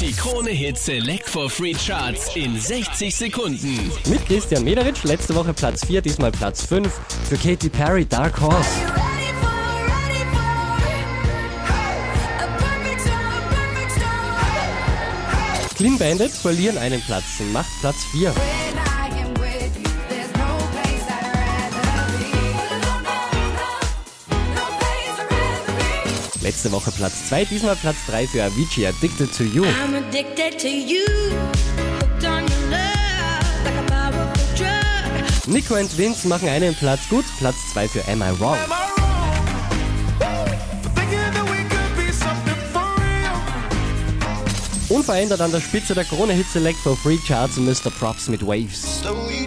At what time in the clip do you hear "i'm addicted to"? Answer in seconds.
29.64-30.66